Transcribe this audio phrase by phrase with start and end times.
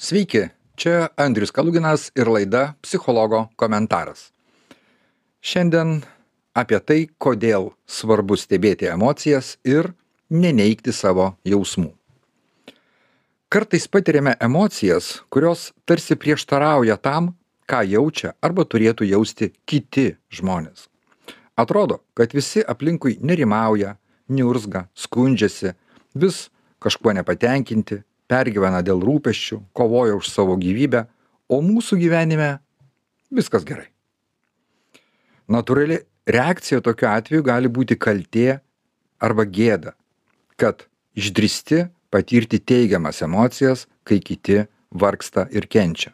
[0.00, 0.44] Sveiki,
[0.76, 4.28] čia Andrius Kaluginas ir laida Psichologo komentaras.
[5.42, 6.04] Šiandien
[6.54, 9.90] apie tai, kodėl svarbu stebėti emocijas ir
[10.30, 11.90] neneikti savo jausmų.
[13.50, 17.32] Kartais patiriame emocijas, kurios tarsi prieštarauja tam,
[17.66, 20.86] ką jaučia arba turėtų jausti kiti žmonės.
[21.58, 23.96] Atrodo, kad visi aplinkui nerimauja,
[24.30, 25.74] niurzga, skundžiasi,
[26.14, 26.44] vis
[26.78, 31.06] kažkuo nepatenkinti, pergyvena dėl rūpesčių, kovoja už savo gyvybę,
[31.48, 32.58] o mūsų gyvenime
[33.32, 33.88] viskas gerai.
[35.48, 38.60] Natūrali reakcija tokiu atveju gali būti kaltė
[39.24, 39.94] arba gėda,
[40.60, 40.84] kad
[41.16, 46.12] išdristi patirti teigiamas emocijas, kai kiti vargsta ir kenčia.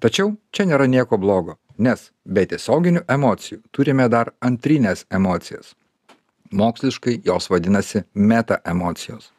[0.00, 5.72] Tačiau čia nėra nieko blogo, nes be tiesioginių emocijų turime dar antrinės emocijas.
[6.52, 9.33] Moksliškai jos vadinasi meta emocijos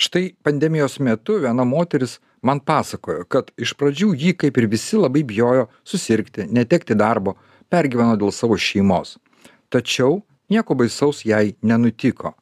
[0.00, 5.22] štai pandemijos metu viena moteris man pasakojo kad iš pradžių ji kaip ir visi labai
[5.28, 7.36] bijojo susirgti netekti darbo
[7.70, 9.18] pergyveno dėl savo šeimos.
[9.68, 12.32] Tačiau nieko baisaus jai nenutiko.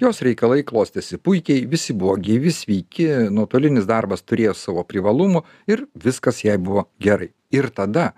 [0.00, 6.40] Jos reikalai klostėsi puikiai visi buvo gyvi sveiki nuotolinis darbas turėjo savo privalumų ir viskas
[6.46, 7.28] jai buvo gerai.
[7.52, 8.14] Ir tada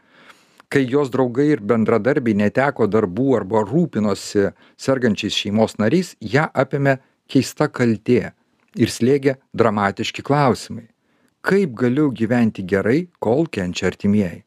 [0.70, 7.69] kai jos draugai ir bendradarbiai neteko darbų arba rūpinosi sergančiais šeimos nariais ją apėmė keista
[7.69, 8.33] kaltė
[8.77, 10.89] ir slėgė dramatiški klausimai.
[11.44, 14.44] Kaip galiu gyventi gerai, kol kenčia artimieji?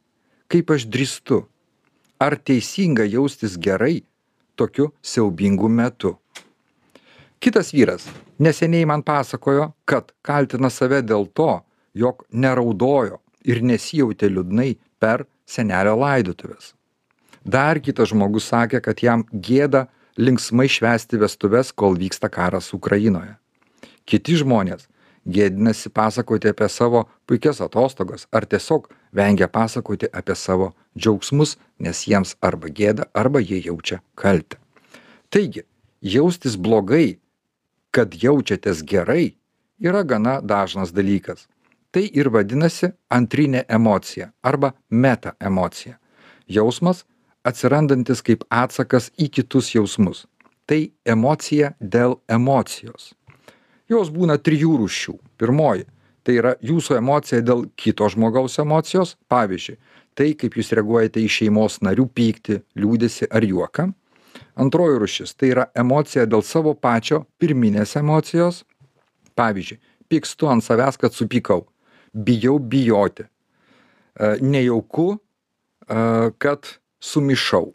[0.50, 1.44] Kaip aš drįstu?
[2.18, 4.02] Ar teisinga jaustis gerai
[4.58, 6.16] tokiu siaubingu metu?
[7.38, 8.08] Kitas vyras
[8.42, 11.60] neseniai man pasakojo, kad kaltina save dėl to,
[11.94, 16.74] jog neraudojo ir nesijautė liūdnai per senelio laidotuvės.
[17.46, 19.86] Dar kitas žmogus sakė, kad jam gėda
[20.18, 23.38] linksmai švęsti vestuves, kol vyksta karas Ukrainoje
[24.08, 24.88] kiti žmonės
[25.28, 32.36] gėdinasi pasakoti apie savo puikias atostogas ar tiesiog vengia pasakoti apie savo džiaugsmus, nes jiems
[32.42, 34.58] arba gėda, arba jie jaučia kaltę.
[35.30, 35.66] Taigi,
[36.02, 37.20] jaustis blogai,
[37.92, 39.36] kad jaučiatės gerai,
[39.80, 41.48] yra gana dažnas dalykas.
[41.92, 45.98] Tai ir vadinasi antrinė emocija arba meta emocija.
[46.48, 47.06] Jausmas
[47.48, 50.26] atsirandantis kaip atsakas į kitus jausmus.
[50.68, 53.17] Tai emocija dėl emocijos
[53.92, 55.16] jos būna trijų rūšių.
[55.40, 55.88] Pirmoji
[56.28, 59.16] tai yra jūsų emocija dėl kito žmogaus emocijos.
[59.32, 59.78] Pavyzdžiui
[60.18, 63.92] tai kaip jūs reaguojate į šeimos narių pyktį liūdesį ar juoką.
[64.58, 68.64] Antroji rūšis tai yra emocija dėl savo pačio pirminės emocijos.
[69.38, 71.66] Pavyzdžiui pykstu ant savęs kad supykau.
[72.14, 73.28] Bijau bijoti.
[74.18, 75.20] E, nejauku e,
[76.42, 77.72] kad sumišau.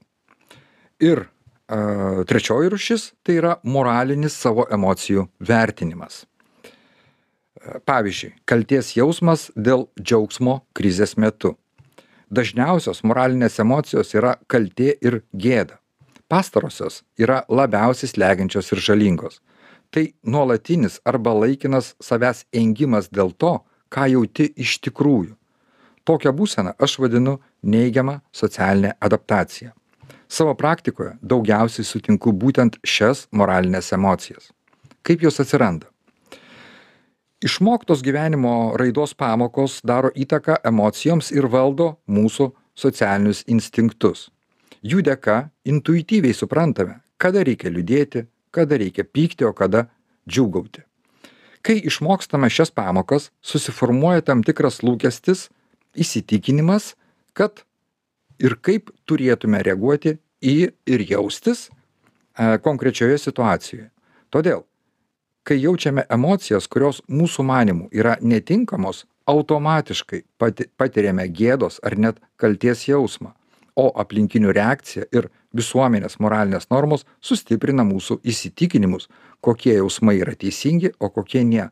[1.02, 1.28] Ir
[2.26, 6.26] Trečioji rušis tai yra moralinis savo emocijų vertinimas.
[7.88, 11.54] Pavyzdžiui, kalties jausmas dėl džiaugsmo krizės metu.
[12.32, 15.78] Dažniausios moralinės emocijos yra kaltė ir gėda.
[16.28, 19.40] Pastarosios yra labiausiai slegiančios ir žalingos.
[19.92, 23.58] Tai nuolatinis arba laikinas savęs engimas dėl to,
[23.92, 25.36] ką jauti iš tikrųjų.
[26.04, 29.72] Tokią būseną aš vadinu neigiamą socialinę adaptaciją
[30.32, 34.50] savo praktikoje daugiausiai sutinku būtent šias moralines emocijas.
[35.04, 35.88] Kaip jos atsiranda?
[37.42, 44.30] Išmoktos gyvenimo raidos pamokos daro įtaką emocijoms ir valdo mūsų socialinius instinktus.
[44.82, 49.88] Jų dėka intuityviai suprantame, kada reikia liūdėti, kada reikia pykti, o kada
[50.30, 50.86] džiūgauti.
[51.62, 55.48] Kai išmokstame šias pamokas, susiformuoja tam tikras lūkestis,
[55.98, 56.94] įsitikinimas,
[57.34, 57.64] kad
[58.42, 63.88] ir kaip turėtume reaguoti į ir jaustis e, konkrečioje situacijoje.
[64.32, 64.64] Todėl,
[65.46, 72.88] kai jaučiame emocijas, kurios mūsų manimų yra netinkamos, automatiškai pati, patiriame gėdos ar net kalties
[72.88, 73.32] jausmą,
[73.78, 79.08] o aplinkinių reakcija ir visuomenės moralinės normos sustiprina mūsų įsitikinimus,
[79.40, 81.70] kokie jausmai yra teisingi, o kokie ne.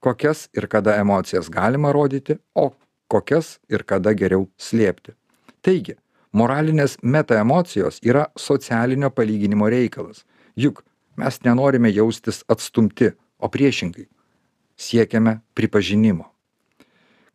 [0.00, 2.70] Kokias ir kada emocijas galima rodyti, o
[3.10, 5.16] kokias ir kada geriau slėpti
[5.66, 5.96] taigi
[6.32, 10.24] moralinės metaemocijos yra socialinio palyginimo reikalas.
[10.56, 10.82] Juk
[11.16, 14.06] mes nenorime jaustis atstumti o priešingai
[14.76, 16.32] siekiame pripažinimo.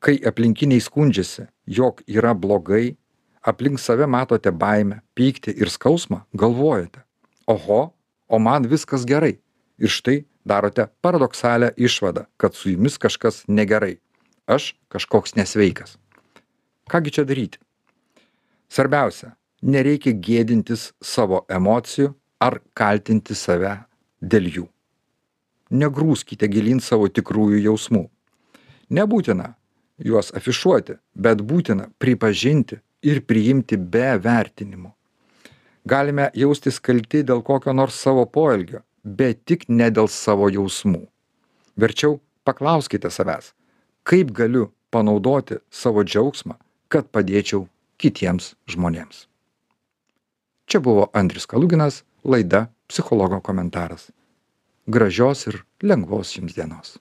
[0.01, 2.95] Kai aplinkiniai skundžiasi jog yra blogai
[3.45, 7.03] aplink save matote baimę pyktį ir skausmą galvojate
[7.49, 7.81] oho
[8.27, 9.39] o man viskas gerai.
[9.81, 13.97] Ir štai darote paradoksalią išvadą kad su jumis kažkas negerai.
[14.45, 15.97] Aš kažkoks nesveikas.
[16.89, 17.61] Ką gi čia daryti
[18.71, 23.75] Svarbiausia, nereikia gėdintis savo emocijų ar kaltinti save
[24.21, 24.67] dėl jų.
[25.71, 28.09] Negrūskite gilin savo tikrųjų jausmų.
[28.91, 29.53] nebūtina
[30.03, 34.91] juos afišuoti bet būtina pripažinti ir priimti be vertinimų
[35.93, 41.05] galime jaustis kalti dėl kokio nors savo poelgio bet tik ne dėl savo jausmų
[41.83, 43.53] verčiau paklauskite savęs
[44.03, 46.57] kaip galiu panaudoti savo džiaugsmą
[46.91, 47.67] kad padėčiau
[48.01, 49.27] kitiems žmonėms.
[50.67, 54.09] Čia buvo andrius kaluginas laida psichologo komentaras.
[54.87, 56.97] Gražios ir lengvos jums dienos